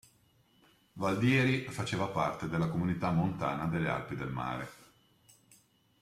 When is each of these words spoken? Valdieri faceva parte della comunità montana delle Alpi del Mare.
Valdieri 0.93 1.67
faceva 1.69 2.07
parte 2.07 2.47
della 2.49 2.69
comunità 2.69 3.11
montana 3.11 3.65
delle 3.65 3.87
Alpi 3.87 4.15
del 4.15 4.31
Mare. 4.31 4.69